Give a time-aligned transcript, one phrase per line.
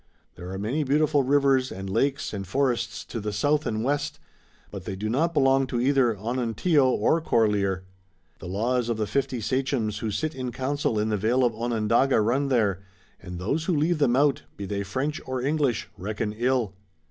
[0.33, 4.17] There are many beautiful rivers and lakes and forests to the south and west,
[4.71, 7.83] but they do not belong to either Onontio or Corlear.
[8.39, 12.19] The laws of the fifty sachems who sit in council in the vale of Onondaga
[12.19, 12.81] run there,
[13.21, 16.73] and those who leave them out, be they French or English, reckon ill.